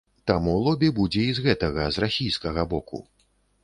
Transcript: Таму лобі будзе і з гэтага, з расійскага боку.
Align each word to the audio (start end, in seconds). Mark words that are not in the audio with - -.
Таму 0.29 0.55
лобі 0.67 0.89
будзе 1.01 1.21
і 1.27 1.37
з 1.41 1.45
гэтага, 1.51 1.87
з 1.93 2.05
расійскага 2.07 2.69
боку. 2.77 3.07